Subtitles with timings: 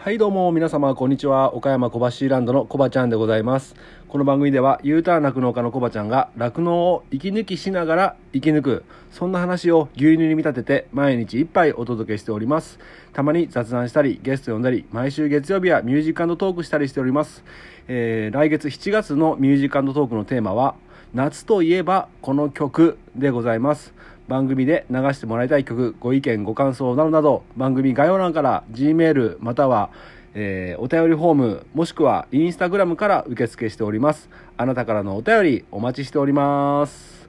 [0.00, 1.54] はいどうも皆様こんにちは。
[1.54, 3.74] 岡山小橋ランドのコバちゃんでございます。
[4.06, 12.78] この番組では U ターン酪農家のコバちゃんが酪農を息抜きしながら生き抜くそんな話を牛乳に見立てて毎日一杯お届けしております。
[13.12, 17.42] たまに雑談したりゲスト呼んだり毎週月曜日はミュージックトークしたりしております、
[17.88, 20.76] えー来月7月のミュージックトークのテーマは
[21.12, 23.92] 夏といえばこの曲でございます。
[24.28, 29.90] 番組で流してもらいたい曲ご意見ご感想などなど番組概要欄から G メールまたは、
[30.34, 34.28] えーお便りフォームもしくはインスタグラムから受付しております。
[34.58, 37.28] あなたからのお便りお待ちしております。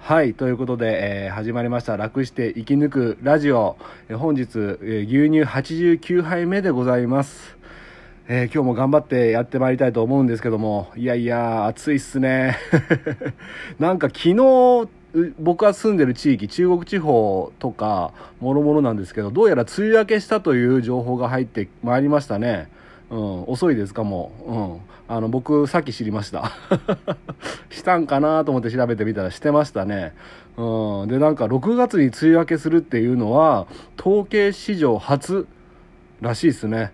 [0.00, 1.96] はいということで、えー始まりました。
[1.96, 3.76] 楽して生き抜くラジオ、
[4.08, 7.56] えー本日、え牛乳89杯目でございます。
[8.28, 12.56] え今日も頑張ってやってまいりたいと思うんですけどもいやいや暑いっすね。
[13.78, 14.88] なんか昨日
[15.38, 22.68] 僕が住んでる地域中国地方とかもろもろなんですけどどうやら梅雨明けしたという情報が入ってまいりましたね。
[23.10, 24.04] うん、遅いですか？
[24.04, 26.52] もう、うん、あの僕さっき知りました。
[27.70, 30.14] したんかなと思って調べてみたらしてましたね、
[30.56, 33.66] うん、でなんか6月に梅雨明けするっていうのは
[33.98, 35.48] 統計史上初
[36.20, 36.92] らしいですね。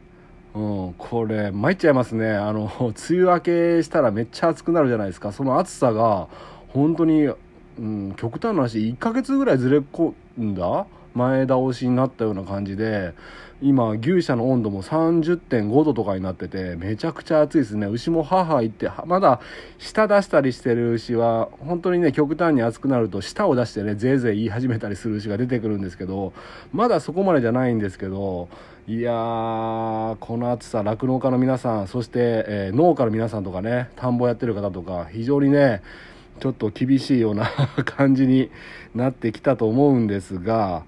[0.54, 2.30] うん、これ参っちゃいますね。
[2.30, 5.32] あの梅雨明けしたらめっちゃ暑くなるじゃないですか。
[5.32, 6.28] その暑さが
[6.68, 7.28] 本当に、
[7.78, 10.86] うん、極端な話1ヶ月ぐらいずれ込んだ？
[11.14, 13.14] 前倒しになったような感じで。
[13.62, 17.86] 今牛舎の温度も30.5度とかになっててめちゃくちゃ暑いですね。
[17.86, 19.40] 牛も母行ってまだ
[19.78, 26.34] 舌出したりしてる牛は本当にね極端に暑くなると舌を出してねぜいぜい言い始めたりする牛が出てくるんですけど
[26.74, 28.50] まだそこまでじゃないんですけど
[28.86, 35.80] いやーこの暑さ酪農家の皆さんそして、えー農家の皆さんとかね田んぼやってる方とか非常にね
[36.40, 37.50] ちょっと厳しいような
[37.84, 38.50] 感じに
[38.94, 40.82] なってきたと思うんですが、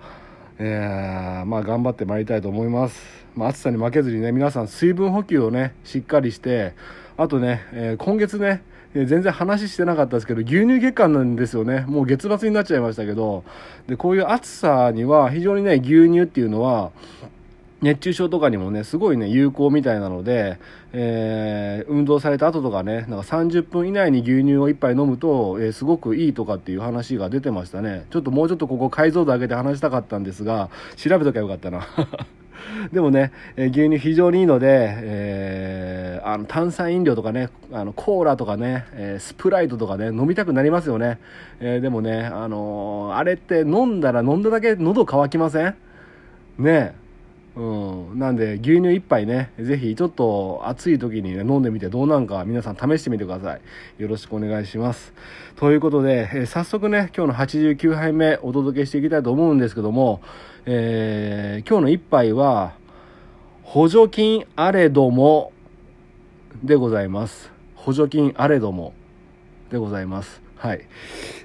[0.58, 3.00] えーまあ頑張ってまいりたいと思います、
[3.36, 6.74] まあ、暑さに負けずにね皆さん水分補給をねしっかりして
[7.16, 8.62] あとね、えー今月ね
[8.94, 11.84] え全然話してなかったですけど牛乳月間なんですよね。
[11.86, 13.44] もう月末になっちゃいましたけど
[13.86, 16.91] でこういう暑さには非常にね牛乳っていうのは
[17.81, 20.59] 熱中症とかにもねすごいね有効みたいなので、
[20.93, 28.05] えー運動された後とかねなんか30分以内に牛乳を1杯飲むと、えーすごくいいとかっていう話が出てましたね。
[28.11, 31.87] ちょっともうちょっとここ解像度上げて話したかったんですが調べときゃよかったな。
[32.93, 41.19] でもね、えー牛乳非常にいいので、えーあの炭酸飲料とかねあのコーラとかね、えースプライトとかね飲みたくなりますよね、
[41.60, 45.75] えでもね、あのあれって飲んだら飲んだだけ喉乾きません？
[46.59, 47.07] ねえ。
[47.58, 53.60] うん、なんで牛乳一杯ねぜひちょっと暑い時にね飲んでみてどうなんか皆さん試してみてください。
[54.00, 55.12] よろしくお願いします。
[55.56, 60.20] ということで、えー早速ね今日の89杯目お届けしていきたいと思うんですけども、
[60.66, 62.74] えー今日の一杯は
[63.64, 65.52] 補助金あれども
[66.62, 67.50] でございます。
[67.74, 68.92] 補助金あれども
[69.72, 70.47] でございます。
[70.58, 70.80] はい。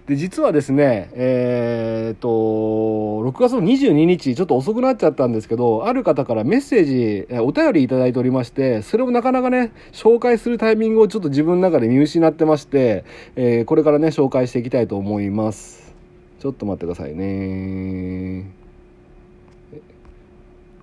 [0.08, 13.06] で実はですねえー、と6月の22日ちょっと遅くなっちゃったんですけどある方からメッセージお便りいただいておりましてそれをなかなかね紹介するタイミングをちょっと自分の中で見失ってまして、
[13.38, 15.96] えーこれからね紹介していきたいと思います。
[16.40, 18.52] ちょっと待ってくださいね。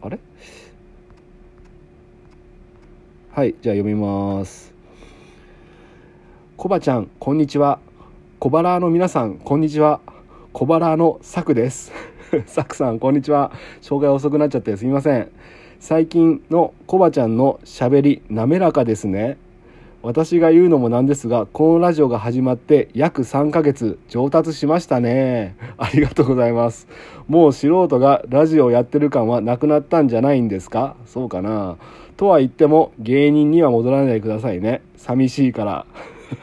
[0.00, 0.18] あれ？
[3.32, 4.72] はいじゃあ読みます。
[6.56, 7.80] コバちゃんこんにちは。
[8.42, 10.00] 小腹の皆さんこんにちは。
[10.54, 11.92] 小腹のサクです。
[12.48, 13.52] サクさんこんにちは。
[13.82, 15.28] 紹介遅くなっちゃってすみません。
[15.78, 19.36] 最近のコバちゃんのしゃべり滑らかですね。
[20.02, 25.54] 私が言うのもなんですがこのラジオが始まって約3ヶ月上達しましたね。
[25.76, 26.88] ありがとうございます。
[27.28, 30.96] もう素人がラジオをやってる感はなくなったんじゃないんですか？
[31.04, 31.76] そうかな。
[32.16, 34.80] とは言っても芸人には戻らないでくださいね。
[34.96, 35.84] 寂しいから。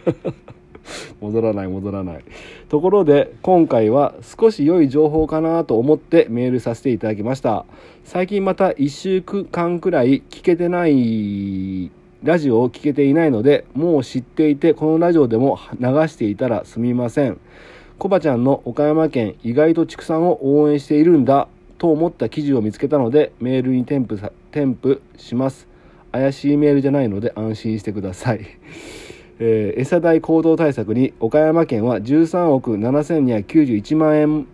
[1.22, 2.24] 戻らない戻らない。
[2.70, 7.66] ところで今回は少し良い情報かなと思ってメールさせていただきました。
[8.04, 11.92] 最近また1週間くらい聞けてない
[12.24, 17.38] ラジオを聞けていないのでもう知っていてこのラジオでも流していたらすみません。
[17.98, 21.48] コバちゃんの岡山県意外と畜産を応援しているんだ
[21.80, 24.22] と思った記事を見つけたのでメールに添付
[24.52, 25.68] 添付します。
[26.12, 28.46] 怪しいメールじゃないので安心してください。
[29.40, 34.48] えー餌代高騰対策に岡山県は13億7291万円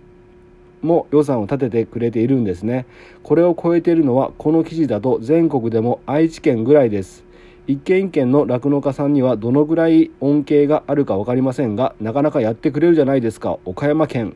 [0.81, 2.85] も予算を立ててくれているんですね。
[3.23, 7.23] これを超えているのはこの記事だと全国でも愛知県ぐらいです。
[7.65, 14.35] 一軒一軒の酪農家さんにはどのぐらい恩恵があるか分かりませんがなかなかやってくれるじゃないですか岡山県。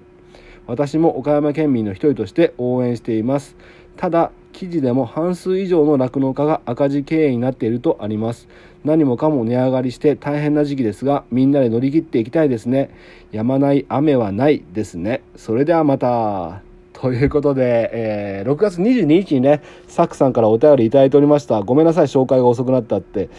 [0.65, 3.57] 私も岡山県民の一人として応援しています。
[3.97, 8.47] ただ記事でも半数以上の酪農家が赤字経営になっているとあります
[8.83, 12.89] 何もかも値上がりして大変な時期ですがみんなで乗り切っていきたいですね
[13.31, 16.63] やまない雨はないですねそれではまた
[16.93, 21.61] ということで、えー、6月22日にね、サクさんからお便りいただいておりました。
[21.61, 23.29] ごめんなさい、紹介が遅くなったって。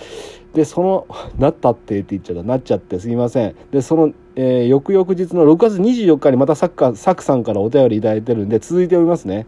[0.55, 1.09] で、その、
[1.41, 2.44] なったってって言っちゃった。
[2.44, 3.56] なっちゃってすいません。
[3.73, 9.47] で、その、えー、翌々日の6月24日にまたサクサクさんからお便りいただいてるんで、続いておりますね。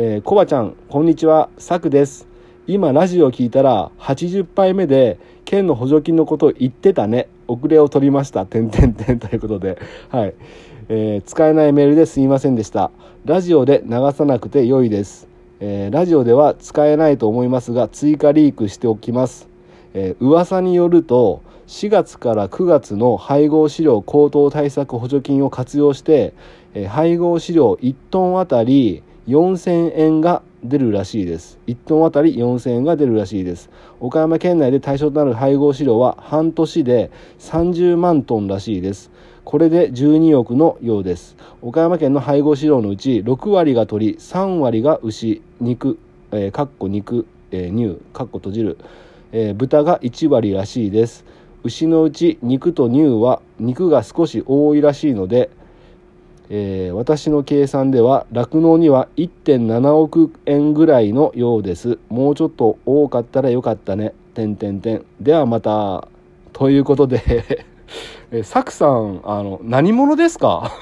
[0.00, 2.28] えー、コバちゃん、こんにちは、サクです。
[2.68, 7.26] 今、ラジオを聞いたら、80杯目で、県の補助金のことを言ってたね。
[7.48, 8.46] 遅れを取りました。
[8.46, 9.76] てんてんてん ということで。
[10.08, 10.34] はい。
[10.88, 12.92] えー、使えないメールですいませんでした
[13.24, 15.28] ラジオで流さなくて良いです、
[15.60, 19.50] えー、ラジオでは使えないと思いますが追加リークしておきます、
[19.92, 26.32] えー、噂によると4月から9月の配合飼料高騰対策補助金を活用して、
[26.72, 31.58] え、配合飼料1トンあたり4000円が出るらしいです。
[31.66, 33.70] 1トンあたり4000円が出るらしいです。
[34.00, 39.10] 岡山県内で対象となる配合飼料は半年で30万トンらしいです。
[39.44, 41.36] これで12億のようです。
[41.60, 45.98] 岡山県の配合飼料のうち6割が鶏3割が牛肉、
[46.32, 48.78] えー、かっこ肉、えー、乳かっこ閉じる、
[49.32, 51.26] えー、豚が1割らしいです。
[51.64, 55.50] 牛のうち肉と乳は肉が少し多いらしいので、
[56.50, 61.98] えー、私の計算では酪農には1.7億円ぐらいのようです。
[62.08, 64.14] もうちょっと多かったらよかったね。
[64.34, 66.08] 点点点ではまた。
[66.54, 67.66] ということで
[68.32, 70.72] えサクさん、あの、何者ですか？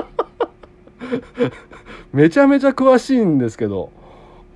[2.12, 3.90] めちゃめちゃ詳しいんですけど、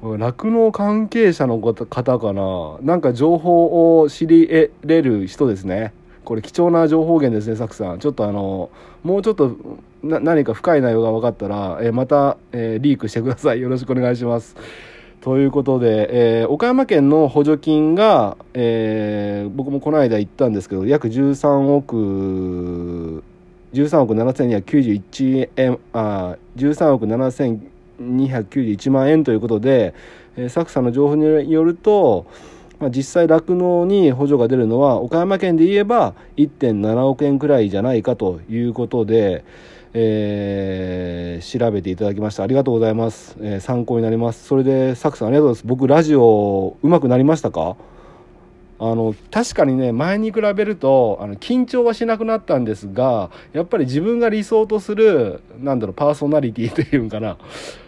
[0.03, 2.79] 酪農関係者の方かな？
[2.83, 5.93] なんか情報を知り得れる人ですね。
[6.25, 7.99] これ貴重な情報源ですね、サクさん。
[7.99, 8.71] ちょっとあの、
[9.03, 9.57] もうちょっと
[10.05, 13.61] 何か深い内容が分かったら、えまた、えー、リークしてください。
[13.61, 14.55] よろしくお願いします。
[15.23, 23.25] ということで、えー、岡山県の補助金が、えー、僕もこの間行ったんですけど、約13億、
[23.73, 29.95] 13億7291円、あ、13億7291万円ということで、
[30.37, 32.27] えー、サクさんの情報によると、
[32.79, 39.43] まあ、実際酪農に補助が出るのは岡山県で言えば1.7億円くらいじゃないかということで、
[39.96, 42.43] えー、調べていただきました。
[42.43, 44.44] ありがとうございます、えー、参考になります。
[44.44, 45.67] それでサクさんありがとうございます。
[45.69, 47.76] 僕ラジオうまくなりましたか？
[48.81, 57.38] あの確かにね前に比べるとあの緊張はしなくなったんですがやっぱり自分が理想とするなんだろうパーソナリティというんかな。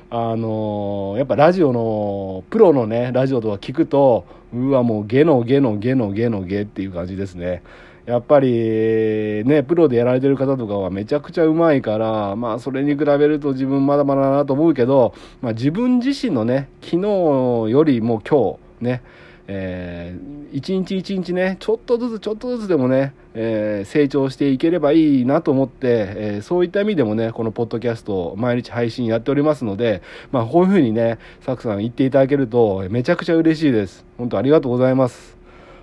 [0.08, 4.24] あのやっぱラジオのプロのねラジオとか聞くと
[4.54, 7.64] うわもうゲのゲのゲのゲのゲっていう感じですね。
[8.06, 15.12] やっぱりね、プロでやられてる方とかはめちゃくちゃうまいから、まあそれに比べると自分まだまだなと思うけど、
[15.42, 19.02] まあ自分自身のね、昨日よりも今日ね、
[19.48, 34.04] えー、一日一日ね、ちょっとずつちょっとずつでもね、えー、成長していければいいなと思って、えー、そういった意味でもね、このポッドキャスト毎日配信やっておりますので、まあこういうふうにね、サクさん言っていただけるとめちゃくちゃ嬉しいです。
[34.16, 35.36] 本当ありがとうございます。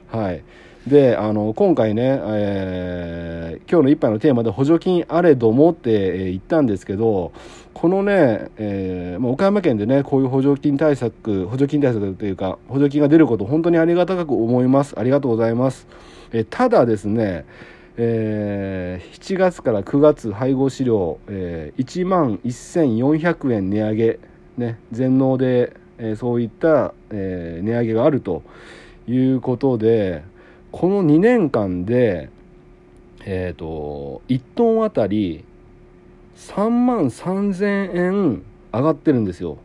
[0.10, 0.44] はい。
[0.88, 7.32] であの今回ね、えー、今日の一杯のテーマで補助金あれどもって、えー、言ったんですけど
[7.74, 15.00] このね、えー、岡山県でねこういう補助金対策補助金対策というか補助金が出ること本当にありがたく思います。
[15.00, 15.88] ありがとうございます、
[16.34, 17.46] えー、ただですね
[17.96, 24.20] えー、7月から9月配合飼料、えー、1万1400円値上げ、
[24.58, 28.42] ね、全農で、えー、そういった、えー、値上げがあると
[29.08, 30.24] いうことで、
[30.74, 32.30] この2年間で、
[33.26, 35.46] えっ、ー、と、1トンあたり
[36.36, 39.60] 3万3000円上がってるんですよ。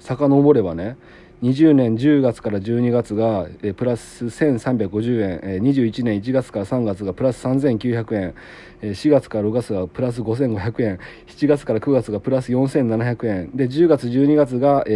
[0.00, 0.96] 遡ればね。
[1.42, 8.34] 20年10月から12月が、プラス1350円、え21年1月から3月がプラス3900円、
[8.80, 14.86] え4月から6月がプラス5500円、7月から9月がプラス4700円、で、10月12月が、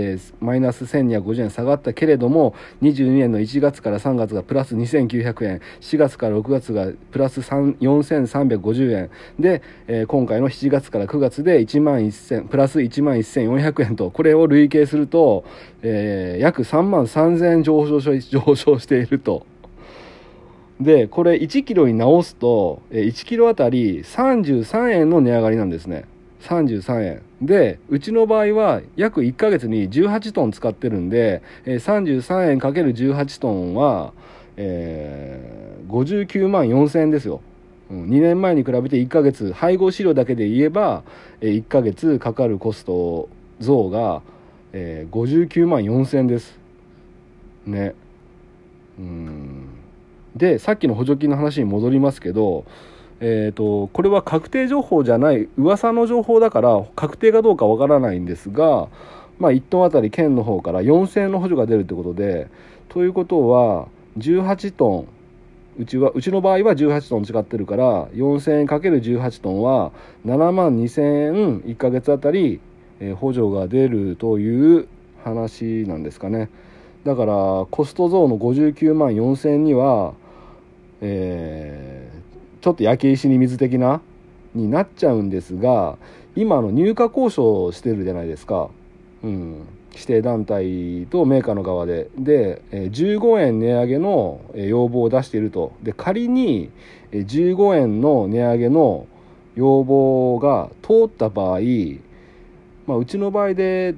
[0.40, 15.44] マイナス1250円下がったけれども、22年の1月から3月がプラス2900円、4月から6月がプラス4350円、で、今回の7月から9月で1万1000、プラス1万1400円と、これを累計すると、
[15.82, 19.46] えー、約3万3000円上昇し 上昇していると。
[20.80, 26.04] で、これ1キロに直すと、1キロあたり33円の値上がりなんですね。
[26.42, 27.22] 33円。
[27.42, 34.12] で、うちの場合は約1ヶ月に18トン使ってるんで、33円かける18トンは、
[34.56, 37.42] えー、59万4000円ですよ。
[37.90, 41.02] 2年前に比べて1ヶ月、配合飼料だけで言えば、
[41.40, 44.22] 1ヶ月かかるコスト増が、
[44.72, 46.58] えー、59万4000です。
[47.66, 47.94] ね。
[48.98, 49.66] うん。
[50.36, 52.64] でさっきの補助金の話に戻りますけど
[53.22, 58.88] えーと、これは確定情報じゃない噂の情報だから確定かどうかわからないんですが、
[59.38, 62.48] まあ、1トンあたり県の方から4000円の補助が出るってことで
[62.88, 65.08] ということは18トン
[65.78, 69.92] うちはうちの場合は18トン使ってるから4000円かける18トンは
[70.24, 72.60] 7万2000円1ヶ月あたり、
[73.00, 74.88] え、補助が出るという
[75.24, 76.48] 話なんですかね。
[77.04, 80.12] だからコスト増の59万4000円には
[81.00, 82.20] えー
[82.60, 84.02] ちょっと焼け石に水的な
[84.54, 85.96] になっちゃうんですが
[86.36, 88.68] 今の入荷交渉してるじゃないですか、
[89.22, 92.10] うん、指定団体とメーカーの側で。
[92.16, 95.72] で15円値上げの要望を出していると。
[95.82, 96.70] で仮に
[97.12, 99.06] 15円の値上げの
[99.56, 101.60] 要望が通った場合、
[102.86, 103.94] まあ、うちの場合で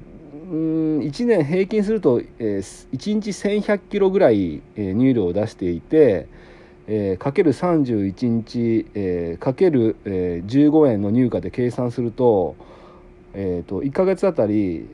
[0.51, 6.27] うん1年平均すると、えー、1日1100キロぐらい、えー、入量を出していて
[6.85, 12.55] えー、かける31日、えー、かける、えー、15円の入荷で計算すると,、
[13.33, 14.87] えーと、1か月あたり、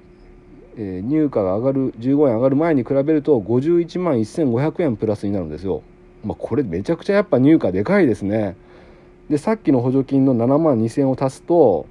[0.77, 5.81] えー、入荷が上がる15円上がる前に比べると51万1500円プラスになるんですよ。
[6.23, 8.55] まあ、これめちゃくちゃやっぱ入荷でかいですね。
[9.29, 11.87] でさっきの補助金の7万2000円を足すと、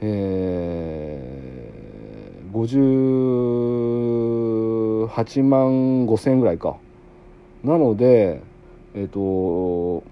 [0.00, 2.56] えー、
[5.06, 6.76] 58万5000円ぐらいか。
[7.64, 8.42] なので
[8.94, 10.04] えっ、ー、と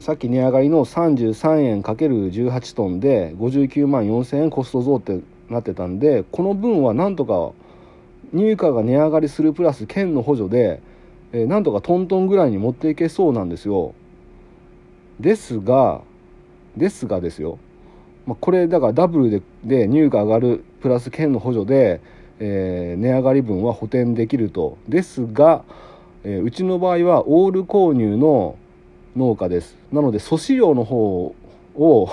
[0.00, 7.52] さっき値上がりの33円 ×18 トンで59万4000円コスト増ってなってたんでこの分はなんとか
[8.32, 10.80] 入荷が値上がりするプラス県の補助で、
[11.32, 13.94] えー、なんとかトントンぐらいに持っていけそうなんですよ
[15.20, 16.02] ですが
[16.76, 17.58] ですがですよ、
[18.26, 22.00] まあ、これだからダブルでで入荷上がるプラス県の補助で
[22.40, 24.78] えー、値上がり分は補填できると。
[24.88, 25.64] ですが、
[26.24, 28.56] えー、うちの場合はオール購入の
[29.16, 29.76] 農家です。
[29.92, 31.34] なので粗飼料の方
[31.76, 32.08] を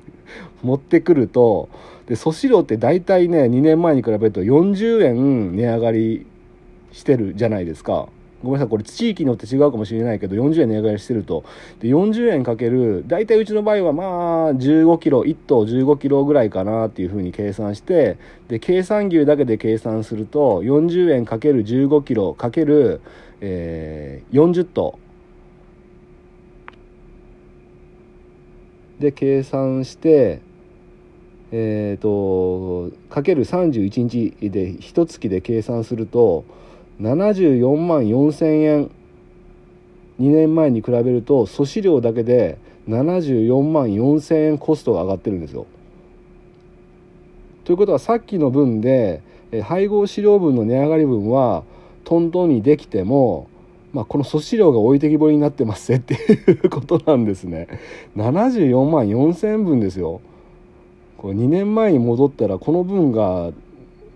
[0.62, 1.68] 持ってくると。
[2.06, 6.26] で粗飼料って大体ね2年前に比べると40円値上がり
[6.92, 8.08] してるじゃないですか。
[8.42, 11.44] ごめんなさいこれ地域によって違うかもしれないけど40円値上がりしてると。
[11.80, 18.16] で40円かける大体うちの場合はまあ15キロ1頭15キロぐらいかなっていうふうに計算して
[18.48, 23.00] で計算牛だけで計算すると40円かける15キロかける、
[23.40, 24.98] えー、40頭。
[29.00, 30.40] で計算して
[31.50, 36.44] えっ、ー、とかける31日で1月で計算すると
[37.00, 38.90] 74万4千円
[40.20, 45.66] 2年前に比べると粗飼料だけで74万4000円コストが上がってるんですよ。
[47.64, 49.22] ということはさっきの分で
[49.62, 51.64] 配合飼料分の値上がり分は
[52.04, 53.48] トントンにできても、
[53.92, 56.14] まあ、この粗飼料が置いてきぼりになってますって
[56.50, 57.68] いうことなんですね。
[58.16, 60.20] 74万4000円分ですよ。
[61.18, 63.50] これ2年前に戻ったらこの分が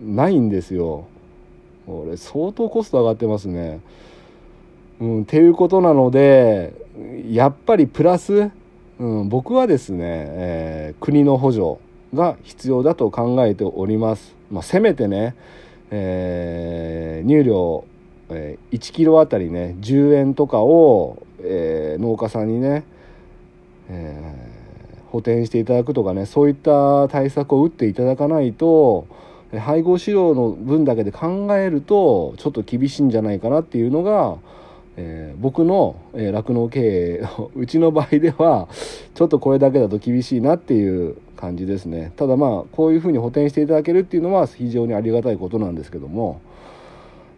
[0.01, 1.05] ないんですよ。
[1.85, 3.81] これ相当コスト上がってますね。
[4.99, 6.73] うん、っていうことなので
[7.29, 8.51] やっぱりプラス、
[8.99, 11.77] うん、僕はですね、えー、国の補助
[12.13, 14.35] が必要だと考えております。
[14.51, 15.35] まあ、せめてね、
[15.89, 17.85] えー、入量、
[18.29, 22.83] えー、1キロあたりね10円とかを、えー、農家さんにね、
[23.89, 29.07] えー、補填していただくとかねそういった対策を打っていただかないと
[29.59, 34.37] 配合飼料の分だけで考えるとちょっと厳しいんじゃないかなっていうのが、
[34.97, 38.67] えー、僕の酪農、えー、経営うちの場合では
[39.13, 42.13] ちょっとこれだけだと厳しいなっていう感じですね。
[42.15, 46.41] ただまあこういうふうに補填していただけるっていうのは非常にありがたいことなんですけども。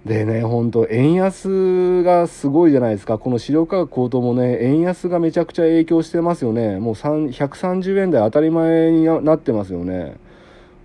[0.05, 3.17] でね本当円安がすごいじゃないですか。
[3.17, 6.77] この飼料価格高騰もね円安がめちゃくちゃ影響してますよね。
[6.77, 10.17] もう130円台当たり前になってますよね。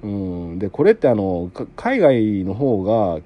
[0.03, 3.21] うん、でこれってあの海外の方が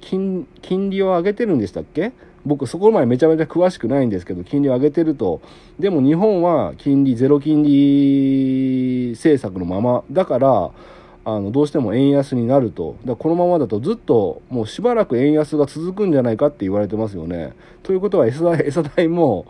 [0.00, 0.46] 金
[0.90, 2.12] 利を上げてるんでしたっけ？
[2.44, 5.40] 僕そこまでめちゃめちゃ詳しくないんですけど金利を上げてると。
[5.78, 10.04] でも日本は金利ゼロ金利政策のまま。
[10.10, 10.70] だから
[11.24, 12.96] あのどうしても円安になると。
[13.04, 17.52] だこのままだとずっともうしばらく円安が続くんじゃないかって言われてますよね。
[17.82, 19.46] ということは餌代餌代も、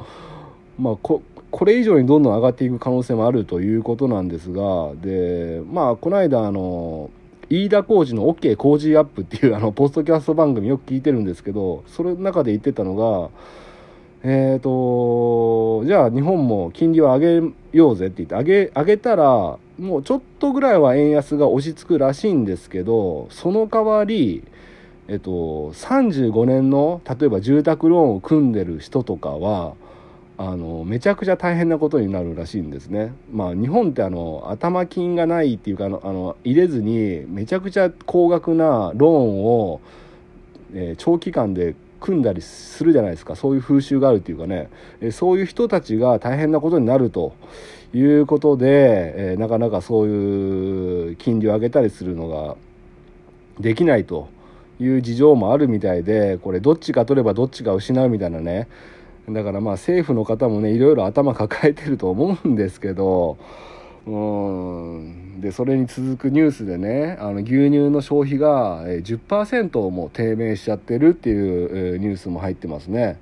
[0.79, 7.11] まあ、ここれ以上にどんどん上がっていく可能性もあるということなんですがでまあこの間あの
[7.51, 13.31] 飯田浩二の OK 工事アップっていう あのポストキャスト番組よく聞いてるんですけどそれの中で言ってたのが
[14.23, 24.43] えっ、ー、とじゃあ日本も金利を上げようぜって言って上げ上げたらもうちょっとぐらいは円安が落ち着くらしいんですけどその代わり
[25.11, 25.31] えっと、
[25.73, 29.73] 35年の例えば住宅ローンを組んでる人とかは
[30.41, 33.13] あのめちゃくちゃ大変なことになるらしいんですね。
[33.33, 39.81] まあ、日本ってあの頭金がないっていうかあのあの入れずにめちゃくちゃ高額なローンを、
[40.75, 47.35] えー、長期間で組んだりするじゃないですかそういう風習があるっていうかね、えー、そういう人たちが大変なことになると
[47.93, 52.57] いうことで、えー、なかなかそういう金利を上げたりするのが
[53.59, 54.29] できないと。
[54.81, 58.69] いう事情もあるみたいでこれどっちか取ればどっちか失うみたいなね
[59.31, 63.39] だからまあ政府の方もねいろいろ頭抱えてると思うんですけど
[64.07, 73.21] うんでそれに続くニュースでねあの牛乳の消費が10%も低迷しちゃってるっていうニュースも入ってますね。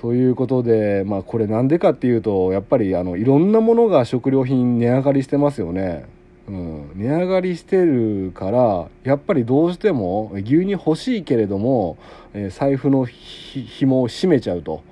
[0.00, 6.04] ということで、まあ、これなんでかっていうとやっぱりあのいろんなものが食料品値上がりしてますよね。
[6.46, 11.96] うん、値上がりしてるからやっぱりどうしても牛乳欲しいけれども、
[12.34, 14.82] えー、財布のひ紐を締めちゃうと、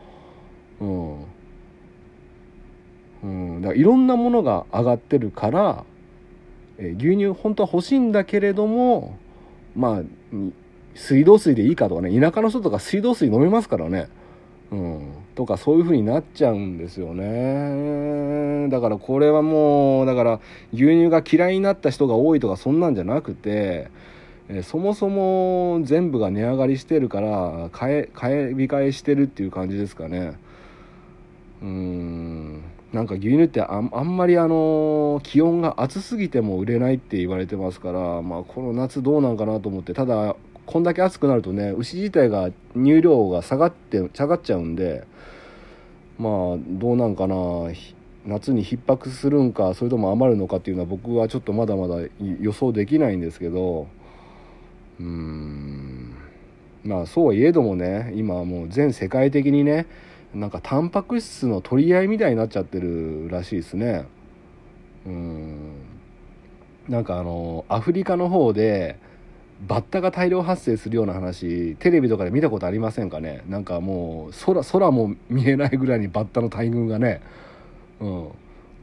[3.23, 5.85] うん、だからいろんなものが上がってるから、
[6.79, 9.17] えー、牛乳本当は欲しいんだけれども
[9.77, 10.03] まあ
[10.95, 14.09] 水道水でいいかとかね田舎の人とか水道水飲めますからね。
[14.71, 18.69] うん、とかそういう風になっちゃうんですよね。
[18.71, 20.41] だからこれはもうだから
[20.73, 23.91] 牛乳が嫌いになった人が多いとかそんなんじゃなくて
[24.49, 30.39] えそもそも全部が値上がりしてるから買え買え控えしてるっていう感じですかね。
[31.63, 32.63] うん。
[32.93, 45.07] なんか牛乳ってあんまりあの気温が暑すぎても売れないって言われてますから、まあ、この夏どうなんかなと思ってただこんだけ暑くなるとね牛自体が乳量が下がって下がっちゃうんで
[46.19, 46.33] まあ
[46.69, 47.37] どうなんかな
[48.27, 51.97] 夏に逼迫するんかそれとも余るのかっていうのは僕はちょっとまだまだ
[52.41, 53.89] 予想できないんですけど
[55.01, 56.15] うーん。
[56.85, 59.87] まあそうはいえどもね今もう全世界的にね
[60.35, 64.07] なんかタンパク質の取り合いみたいになっちゃってるらしいですね。
[65.07, 65.73] うん。
[66.89, 68.99] なんかあのアフリカの方で
[69.69, 73.45] バッタが大量発生するような話テレビとかで見たことありませんかね？
[73.49, 77.21] なんかもう空空も見えないぐらいにバッタの大群がね
[78.01, 78.29] うん。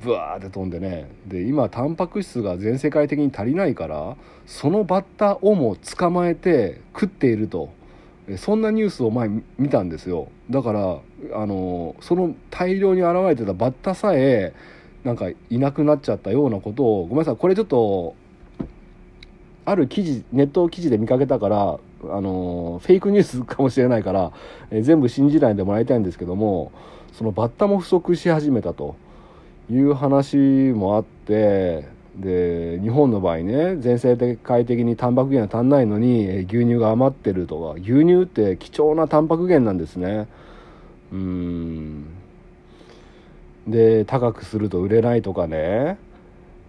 [0.01, 1.09] ブワーって飛んでね。
[1.27, 7.77] で今タンパク質が全世界的に足りないからそのバッタをも捕まえて食っていると。
[8.37, 10.29] そんなニュースを前見たんですよ。
[10.49, 10.99] だから
[11.33, 14.53] あのその大量に現れてたバッタさえ
[15.03, 18.15] なんかいなくなっちゃったようなことをごめんなさいこれちょっと
[19.65, 24.31] ある記事ネット記事で見かけたからあのフェイクニュースかもしれないから、
[24.71, 26.71] え全部信じないでもらいたいんですけども
[27.13, 28.95] そのバッタも不足し始めたと
[29.69, 31.87] いう話もあって
[32.19, 40.27] で日本の場合ね全世界的にタンパク源が足んないのに牛乳が余ってるとか牛乳って貴重なタンパク源なんですね。
[41.11, 42.05] うん。
[43.67, 45.97] で高くすると売れないとかね。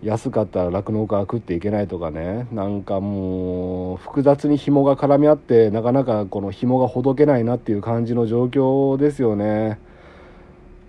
[0.02, 2.46] 安かったら酪農家は食っていけないとかね。
[2.52, 9.78] なんかもう複雑に紐が絡み合ってなかなかこの紐がほどけないなっていう感じの状況ですよね。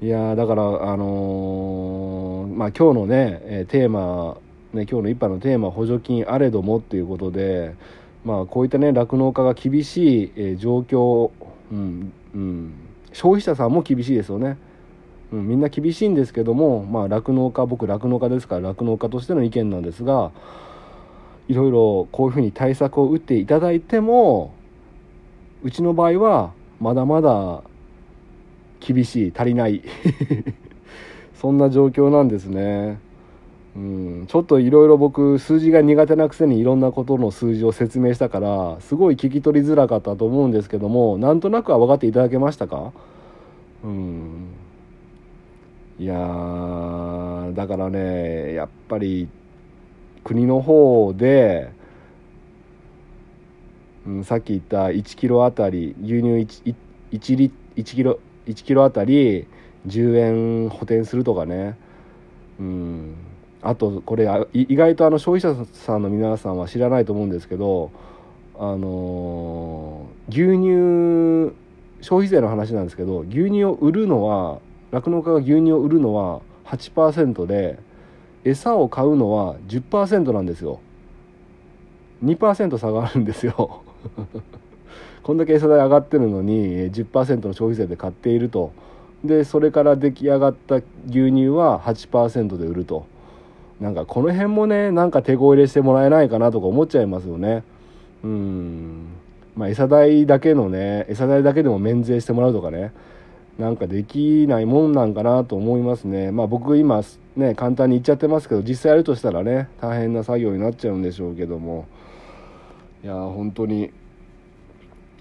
[0.02, 4.38] いやだからあのー、まあ今日のね、テーマ
[4.74, 7.76] ね今日の一杯のテーマ補助金あれどもっていうことで
[8.24, 11.32] まあこういったね酪農家が厳しい、え状況
[11.72, 12.74] うんうん
[13.14, 14.58] 消費者さんも厳しいですよね
[15.32, 20.32] うん、みんな厳しいんですけどもまあ酪農家僕酪農家ですから酪農家としての意見なんですが
[21.48, 24.54] いろいろこういうふうに対策を打っていただいても
[25.64, 27.62] うちの場合はまだまだ
[28.80, 29.82] 厳しい足りない
[31.40, 33.00] そんな状況なんですね。
[33.74, 42.92] うん、ちょっといろいろ僕数字が苦手なくせにいろんなことの数字を説明したからすごい聞き取りづらかったと思うんですけどもなんとなくは分かっていただけましたか？
[43.86, 44.48] うん。
[46.00, 46.16] いや
[47.54, 49.30] だからねやっぱり
[50.26, 51.72] 国の方で、
[54.06, 56.76] うん、さっき言った1キロあたり牛乳 1,
[57.14, 59.48] 1, リ1キロ1キロあたり
[59.88, 60.18] 10
[60.66, 61.78] 円補填するとかね。
[62.60, 63.16] うん。
[63.62, 67.92] あとこれ意外とあの消費者さんの皆さんは知らないと思うんですけど
[68.58, 71.54] あの牛乳
[72.02, 74.60] 消費税の話なんですけど牛乳を売るのは
[74.92, 77.80] 酪農家が牛乳を売るのは8%で
[78.44, 80.80] 餌を買うのは10%なんですよ。
[82.24, 83.82] 2%差があるんですよ。
[85.24, 88.72] こんだけ餌代上がってるのに10%の消費税で買っていると。
[89.24, 93.06] でそれから出来上がった牛乳は8%で売ると。
[93.82, 97.64] なんかこの辺もねなんか手こ入れしてもらえないかなとか思っちゃいますよね。
[98.24, 99.08] うん。
[99.56, 102.94] まあ餌代だけのね餌代だけでも免税してもらうとかね。
[103.58, 106.32] なんかできないもんなんかなと思いますね。
[106.32, 107.02] まあ僕今
[107.36, 111.88] ね簡単に言っちゃってますけど実際やるとしたらね大変な作業になっちゃうんでしょうけども。
[113.04, 113.92] いや本当に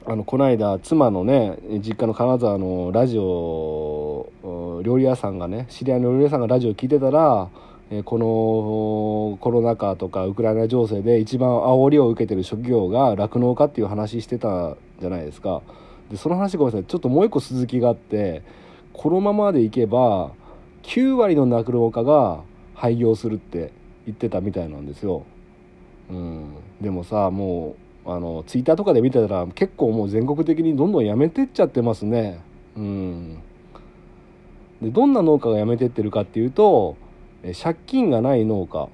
[0.05, 7.49] あのこの間妻のね実家の金沢のラジオ料理屋さんがね知り合いの料理屋さんがラジオ聞いてたら
[8.05, 15.63] このコロナ禍とかウクライナ情勢で一番煽りを受けてる職業が酪農家っていう話してたじゃないですか。
[16.09, 16.87] でその話ごめんなさい。
[16.87, 18.43] ちょっともう一個続きがあって
[18.93, 20.31] このままでいけば
[20.83, 22.43] 9割の酪農家が
[22.75, 23.73] 廃業するって
[24.07, 25.25] 言ってたみたいなんですよ、
[26.11, 27.77] うん、でもさも
[28.07, 32.41] うあのツイッターとかで見てたら結構もう全国的にどんどんやめてっちゃってますね。
[32.77, 33.39] うん。
[34.81, 36.97] でどんな農家が辞めてってるかっていうと
[37.61, 38.89] 借金がない農家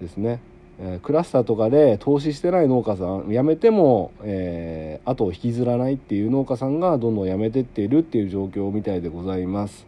[0.00, 0.40] ですね。
[0.78, 9.86] えクラスターとかで投資してない農家さん辞めても、えー、後を引きずらないっていう農家さんがどんどん辞めてっているっていう状況みたいでございます。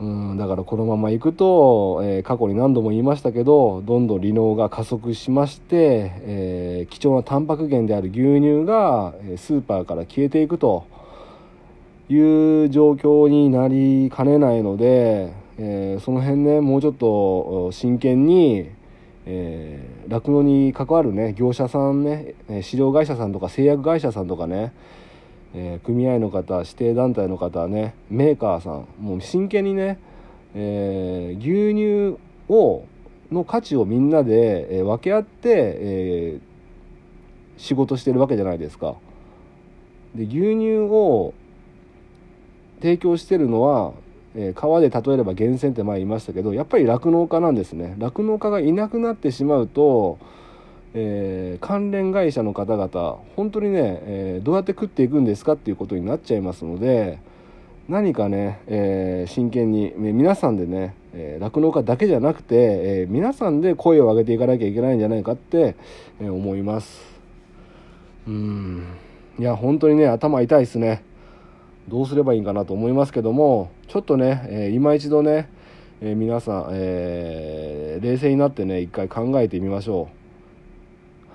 [0.00, 10.86] うんだからこのままいくと、えー、過去に何度も言いましたけどどんどん離農が加速しまして、えー、貴重なタンパク源である牛乳がスーパーから消えていくと
[12.08, 18.70] いう状況になりかねないのでえー、その辺ねもうちょっと真剣に
[20.08, 24.72] 酪農、えー、に関わるね業者さんね飼料会社さんとか製薬会社さんとかね、
[25.54, 29.98] えー、組合の方指定団体の方ねメーカーさんもう真剣にね、
[30.54, 32.84] え牛乳を
[33.30, 36.40] の価値をみんなで、え分け合って、え
[37.56, 38.96] 仕事してるわけじゃないですか。
[40.14, 41.32] で牛乳を
[42.80, 43.92] 提供してるのは
[44.34, 47.94] え川で例えれば源泉って前言いましたけどやっぱり酪農家なんですね。
[47.98, 50.18] 酪農家がいなくなってしまうと、
[50.94, 57.18] えー、関連会社の方々本当にね、えー、どうやって食っていくんですかっていうことになっちゃいますので
[57.88, 60.94] 何かね、えー、真剣に皆さんでね
[61.40, 65.76] 酪農、家だけじゃなくて、え皆さんで声を上げていかなきゃいけないんじゃないかって、
[66.22, 67.02] え思います。
[68.26, 68.86] うん。
[69.38, 71.04] いや本当にね頭痛いですね。
[71.88, 75.48] どうすればいいかなと思いますけどもちょっとね、えー、今一度ね、
[76.00, 80.08] えー、皆さん、えー、冷静になってね一回考えてみましょ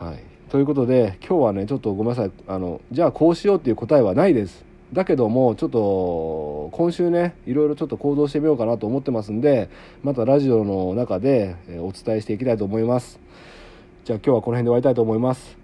[0.02, 0.04] う。
[0.04, 2.32] はい、ということで今日はねちょっとごめんなさい。
[2.48, 4.66] あのじゃあこうしようっていう答えはないです。
[4.94, 9.70] だけどもちょっと今週ねいろいろちょっと行動してみようかなと思ってますんで
[10.02, 13.20] またラジオの中でお伝えしていきたいと思います。
[14.06, 15.58] じゃあ今日はこの辺で終わりたいと思います。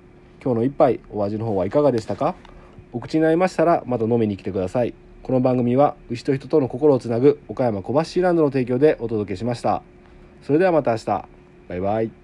[0.44, 2.36] 今日の一杯お味の方はいかがでしたか？
[2.94, 4.94] お口になりましたらまた飲みに来てください。
[5.24, 9.82] この番組は牛と人との心をつなぐ岡山小橋ランドの提供でお届けしました。
[10.44, 11.06] それではまた明日。
[11.70, 12.23] バイバイ。